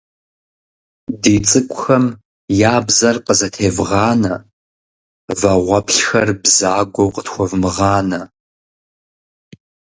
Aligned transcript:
Ди 1.21 1.35
цӀыкӀухэм 1.47 2.05
я 2.73 2.75
бзэр 2.85 3.17
къызэтевгъанэ, 3.25 4.33
вагъуэплъхэр 5.39 6.29
бзагуэу 6.41 7.13
къытхуэвмыгъанэ. 7.15 8.21